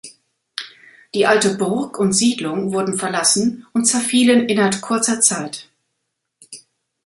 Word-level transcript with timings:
Die 1.13 1.27
alte 1.27 1.53
Burg 1.59 1.99
und 1.99 2.13
Siedlung 2.13 2.73
wurden 2.73 2.97
verlassen 2.97 3.67
und 3.71 3.85
zerfielen 3.85 4.49
innert 4.49 4.81
kurzer 4.81 5.19
Zeit. 5.21 5.69